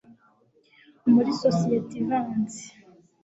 [1.11, 2.61] muri sosiyete ivanze